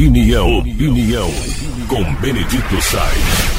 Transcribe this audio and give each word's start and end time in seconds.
Opinião, 0.00 0.60
opinião, 0.60 1.30
com 1.86 2.02
Benedito 2.22 2.80
Sainz. 2.80 3.50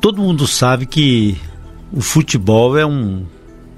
Todo 0.00 0.20
mundo 0.20 0.48
sabe 0.48 0.84
que 0.84 1.38
o 1.92 2.00
futebol 2.00 2.76
é 2.76 2.84
um, 2.84 3.24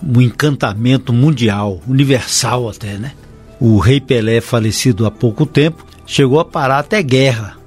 um 0.03 0.21
encantamento 0.23 1.13
mundial, 1.13 1.83
universal 1.87 2.71
até, 2.71 2.97
né? 2.97 3.13
O 3.61 3.77
rei 3.77 4.01
Pelé, 4.01 4.41
falecido 4.41 5.05
há 5.05 5.11
pouco 5.11 5.45
tempo, 5.45 5.85
chegou 6.07 6.41
a 6.41 6.47
parar 6.47 6.79
até 6.79 7.03
guerra. 7.03 7.59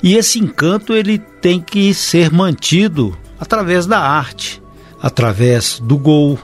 E 0.00 0.14
esse 0.14 0.38
encanto 0.38 0.92
ele 0.92 1.18
tem 1.18 1.60
que 1.60 1.92
ser 1.92 2.30
mantido 2.30 3.18
através 3.36 3.84
da 3.84 3.98
arte, 3.98 4.62
através 5.02 5.80
do 5.80 5.98
gol 5.98 6.38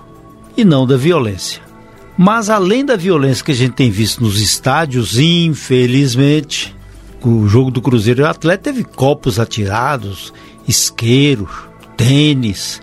e 0.57 0.65
não 0.65 0.85
da 0.85 0.97
violência. 0.97 1.70
Mas 2.23 2.50
além 2.50 2.84
da 2.84 2.96
violência 2.96 3.43
que 3.43 3.50
a 3.50 3.55
gente 3.55 3.73
tem 3.73 3.91
visto 3.91 4.23
nos 4.23 4.43
estádios, 4.43 5.19
infelizmente, 5.19 6.77
o 7.24 7.48
jogo 7.48 7.70
do 7.70 7.80
Cruzeiro 7.80 8.20
e 8.20 8.24
Atlético 8.27 8.65
teve 8.65 8.84
copos 8.84 9.41
atirados, 9.41 10.30
isqueiro, 10.69 11.48
tênis 11.97 12.83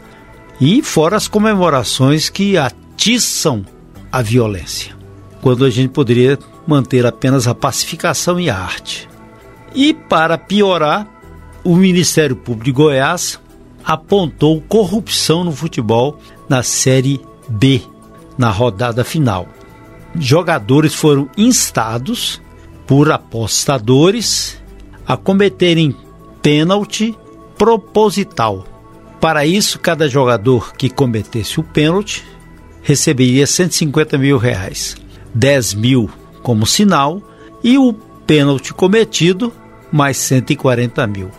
e 0.59 0.81
fora 0.81 1.15
as 1.15 1.27
comemorações 1.27 2.31
que 2.31 2.57
atiçam 2.57 3.63
a 4.11 4.23
violência, 4.23 4.97
quando 5.39 5.65
a 5.65 5.69
gente 5.69 5.91
poderia 5.91 6.39
manter 6.65 7.05
apenas 7.05 7.47
a 7.47 7.53
pacificação 7.53 8.39
e 8.39 8.49
a 8.49 8.57
arte. 8.57 9.07
E 9.75 9.93
para 9.93 10.35
piorar, 10.39 11.07
o 11.63 11.75
Ministério 11.75 12.35
Público 12.35 12.65
de 12.65 12.71
Goiás 12.71 13.39
apontou 13.85 14.59
corrupção 14.61 15.43
no 15.43 15.51
futebol 15.51 16.17
na 16.49 16.63
Série 16.63 17.21
B 17.47 17.83
na 18.37 18.49
rodada 18.49 19.03
final. 19.03 19.47
Jogadores 20.19 20.93
foram 20.93 21.29
instados 21.37 22.41
por 22.85 23.11
apostadores 23.11 24.61
a 25.05 25.17
cometerem 25.17 25.95
pênalti 26.41 27.17
proposital. 27.57 28.65
Para 29.19 29.45
isso, 29.45 29.79
cada 29.79 30.07
jogador 30.07 30.73
que 30.73 30.89
cometesse 30.89 31.59
o 31.59 31.63
pênalti 31.63 32.23
receberia 32.83 33.45
150 33.45 34.17
mil 34.17 34.37
reais, 34.37 34.95
10 35.33 35.73
mil 35.73 36.09
como 36.41 36.65
sinal 36.65 37.21
e 37.63 37.77
o 37.77 37.93
pênalti 38.25 38.73
cometido 38.73 39.51
mais 39.91 40.17
140 40.17 41.05
mil. 41.07 41.29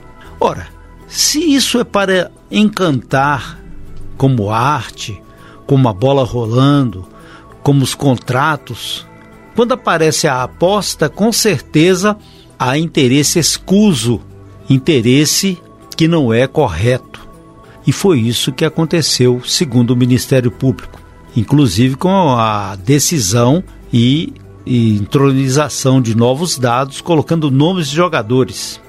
Ora, 0.41 0.69
se 1.06 1.55
isso 1.55 1.78
é 1.78 1.84
para 1.84 2.30
encantar 2.51 3.58
como 4.17 4.51
arte, 4.51 5.23
como 5.69 5.86
a 5.86 5.92
bola 5.92 6.24
rolando, 6.24 7.06
como 7.62 7.84
os 7.84 7.94
contratos. 7.94 9.06
Quando 9.55 9.72
aparece 9.72 10.27
a 10.27 10.42
aposta, 10.42 11.11
com 11.11 11.30
certeza 11.30 12.16
há 12.58 12.78
interesse 12.78 13.38
escuso, 13.38 14.20
interesse 14.69 15.58
que 15.94 16.08
não 16.08 16.33
é 16.33 16.46
correto. 16.46 17.28
E 17.86 17.92
foi 17.92 18.19
isso 18.19 18.50
que 18.50 18.64
aconteceu, 18.64 19.42
segundo 19.44 19.91
o 19.91 19.96
Ministério 19.96 20.50
Público, 20.50 21.00
inclusive 21.36 21.96
com 21.96 22.34
a 22.34 22.74
decisão 22.74 23.62
e, 23.92 24.33
e 24.64 24.96
intronização 24.96 26.00
de 26.00 26.16
novos 26.16 26.58
dados, 26.58 27.02
colocando 27.02 27.50
nomes 27.50 27.89
de 27.89 27.96
jogadores. 27.96 28.80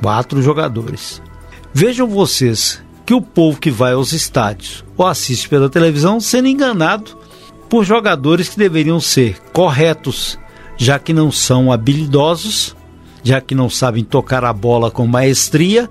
Quatro 0.00 0.40
jogadores. 0.40 1.20
Vejam 1.72 2.06
vocês 2.06 2.80
que 3.04 3.14
o 3.14 3.20
povo 3.20 3.60
que 3.60 3.70
vai 3.70 3.92
aos 3.92 4.12
estádios 4.12 4.84
ou 4.96 5.06
assiste 5.06 5.48
pela 5.48 5.68
televisão 5.68 6.20
sendo 6.20 6.48
enganado 6.48 7.16
por 7.68 7.84
jogadores 7.84 8.48
que 8.48 8.58
deveriam 8.58 9.00
ser 9.00 9.40
corretos, 9.52 10.38
já 10.76 10.98
que 10.98 11.12
não 11.12 11.30
são 11.32 11.72
habilidosos, 11.72 12.76
já 13.22 13.40
que 13.40 13.54
não 13.54 13.68
sabem 13.68 14.04
tocar 14.04 14.44
a 14.44 14.52
bola 14.52 14.90
com 14.90 15.06
maestria, 15.06 15.88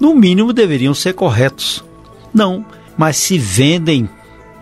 no 0.00 0.14
mínimo 0.14 0.52
deveriam 0.52 0.94
ser 0.94 1.14
corretos. 1.14 1.84
Não, 2.32 2.64
mas 2.96 3.16
se 3.16 3.38
vendem 3.38 4.08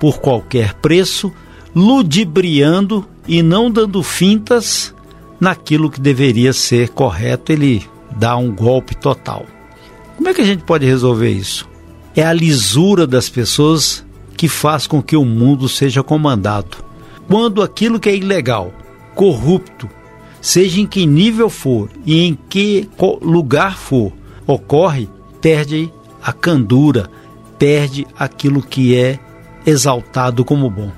por 0.00 0.18
qualquer 0.18 0.74
preço, 0.74 1.32
ludibriando 1.74 3.06
e 3.26 3.42
não 3.42 3.70
dando 3.70 4.02
fintas 4.02 4.94
naquilo 5.40 5.90
que 5.90 6.00
deveria 6.00 6.52
ser 6.52 6.88
correto, 6.90 7.52
ele 7.52 7.86
dá 8.16 8.36
um 8.36 8.54
golpe 8.54 8.94
total. 8.94 9.46
Como 10.16 10.28
é 10.28 10.34
que 10.34 10.40
a 10.40 10.44
gente 10.44 10.62
pode 10.64 10.86
resolver 10.86 11.30
isso? 11.30 11.68
É 12.16 12.24
a 12.24 12.32
lisura 12.32 13.06
das 13.06 13.28
pessoas 13.28 14.04
que 14.36 14.48
faz 14.48 14.86
com 14.86 15.02
que 15.02 15.16
o 15.16 15.24
mundo 15.24 15.68
seja 15.68 16.02
comandado. 16.02 16.84
Quando 17.26 17.62
aquilo 17.62 17.98
que 17.98 18.08
é 18.08 18.14
ilegal, 18.14 18.72
corrupto, 19.14 19.88
seja 20.40 20.80
em 20.80 20.86
que 20.86 21.06
nível 21.06 21.48
for 21.48 21.88
e 22.04 22.20
em 22.20 22.38
que 22.48 22.88
lugar 23.22 23.76
for, 23.78 24.12
ocorre, 24.46 25.08
perde 25.40 25.90
a 26.22 26.32
candura, 26.32 27.10
perde 27.58 28.06
aquilo 28.18 28.62
que 28.62 28.96
é 28.96 29.18
exaltado 29.66 30.44
como 30.44 30.68
bom. 30.70 30.92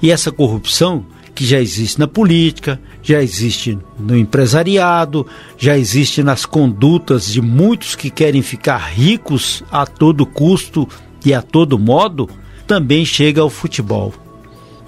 E 0.00 0.10
essa 0.10 0.30
corrupção 0.30 1.04
que 1.34 1.44
já 1.44 1.60
existe 1.60 1.98
na 1.98 2.06
política, 2.06 2.80
já 3.02 3.22
existe 3.22 3.78
no 3.98 4.16
empresariado, 4.16 5.26
já 5.58 5.76
existe 5.76 6.22
nas 6.22 6.46
condutas 6.46 7.26
de 7.26 7.42
muitos 7.42 7.94
que 7.96 8.08
querem 8.08 8.40
ficar 8.40 8.78
ricos 8.78 9.62
a 9.70 9.84
todo 9.84 10.24
custo 10.24 10.88
e 11.24 11.34
a 11.34 11.42
todo 11.42 11.78
modo, 11.78 12.28
também 12.66 13.04
chega 13.04 13.40
ao 13.40 13.50
futebol. 13.50 14.14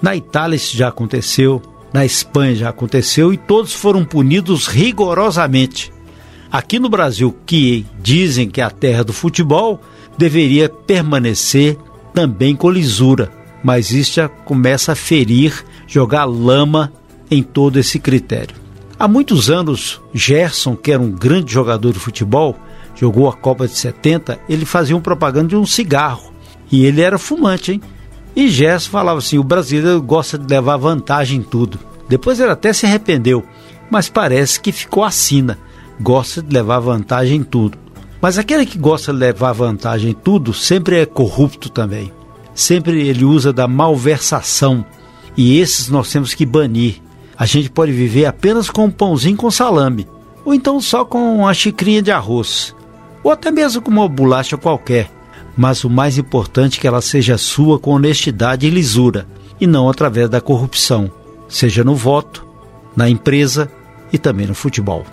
Na 0.01 0.15
Itália 0.15 0.55
isso 0.55 0.77
já 0.77 0.87
aconteceu, 0.87 1.61
na 1.93 2.05
Espanha 2.05 2.55
já 2.55 2.69
aconteceu 2.69 3.33
e 3.33 3.37
todos 3.37 3.73
foram 3.73 4.05
punidos 4.05 4.67
rigorosamente. 4.67 5.91
Aqui 6.51 6.79
no 6.79 6.89
Brasil, 6.89 7.35
que 7.45 7.85
dizem 8.01 8.49
que 8.49 8.61
é 8.61 8.63
a 8.63 8.69
terra 8.69 9.03
do 9.03 9.11
futebol, 9.11 9.81
deveria 10.17 10.69
permanecer 10.69 11.77
também 12.13 12.55
com 12.55 12.69
lisura, 12.69 13.31
mas 13.63 13.91
isso 13.91 14.13
já 14.13 14.29
começa 14.29 14.93
a 14.93 14.95
ferir 14.95 15.63
jogar 15.87 16.25
lama 16.25 16.91
em 17.31 17.41
todo 17.41 17.79
esse 17.79 17.99
critério. 17.99 18.55
Há 18.99 19.07
muitos 19.07 19.49
anos, 19.49 20.01
Gerson, 20.13 20.75
que 20.75 20.91
era 20.91 21.01
um 21.01 21.11
grande 21.11 21.53
jogador 21.53 21.93
de 21.93 21.99
futebol, 21.99 22.55
jogou 22.95 23.29
a 23.29 23.33
Copa 23.33 23.67
de 23.67 23.75
70, 23.75 24.39
ele 24.49 24.65
fazia 24.65 24.97
um 24.97 25.01
propaganda 25.01 25.49
de 25.49 25.55
um 25.55 25.65
cigarro. 25.65 26.33
E 26.71 26.85
ele 26.85 27.01
era 27.01 27.17
fumante, 27.17 27.71
hein? 27.71 27.81
E 28.35 28.49
Gerson 28.49 28.89
falava 28.89 29.19
assim: 29.19 29.37
o 29.37 29.43
brasileiro 29.43 30.01
gosta 30.01 30.37
de 30.37 30.47
levar 30.47 30.77
vantagem 30.77 31.39
em 31.39 31.43
tudo. 31.43 31.79
Depois 32.09 32.39
ele 32.39 32.51
até 32.51 32.73
se 32.73 32.85
arrependeu, 32.85 33.43
mas 33.89 34.09
parece 34.09 34.59
que 34.59 34.71
ficou 34.71 35.03
assina. 35.03 35.57
Gosta 35.99 36.41
de 36.41 36.53
levar 36.53 36.79
vantagem 36.79 37.37
em 37.37 37.43
tudo. 37.43 37.77
Mas 38.21 38.37
aquele 38.37 38.65
que 38.65 38.77
gosta 38.77 39.11
de 39.11 39.19
levar 39.19 39.53
vantagem 39.53 40.11
em 40.11 40.13
tudo 40.13 40.53
sempre 40.53 40.99
é 40.99 41.05
corrupto 41.05 41.69
também. 41.69 42.11
Sempre 42.53 43.07
ele 43.07 43.23
usa 43.23 43.53
da 43.53 43.67
malversação 43.67 44.85
e 45.37 45.59
esses 45.59 45.87
nós 45.87 46.11
temos 46.11 46.33
que 46.33 46.45
banir. 46.45 46.95
A 47.37 47.45
gente 47.45 47.69
pode 47.69 47.91
viver 47.91 48.25
apenas 48.25 48.69
com 48.69 48.85
um 48.85 48.91
pãozinho 48.91 49.37
com 49.37 49.51
salame, 49.51 50.07
ou 50.43 50.53
então 50.53 50.81
só 50.81 51.05
com 51.05 51.37
uma 51.37 51.53
xicrinha 51.53 52.01
de 52.01 52.11
arroz, 52.11 52.75
ou 53.23 53.31
até 53.31 53.51
mesmo 53.51 53.81
com 53.81 53.91
uma 53.91 54.09
bolacha 54.09 54.57
qualquer. 54.57 55.11
Mas 55.55 55.83
o 55.83 55.89
mais 55.89 56.17
importante 56.17 56.77
é 56.77 56.81
que 56.81 56.87
ela 56.87 57.01
seja 57.01 57.37
sua 57.37 57.77
com 57.77 57.91
honestidade 57.91 58.65
e 58.65 58.71
lisura, 58.71 59.27
e 59.61 59.67
não 59.67 59.87
através 59.87 60.29
da 60.29 60.41
corrupção, 60.41 61.11
seja 61.47 61.83
no 61.83 61.95
voto, 61.95 62.45
na 62.95 63.07
empresa 63.07 63.71
e 64.11 64.17
também 64.17 64.47
no 64.47 64.55
futebol. 64.55 65.05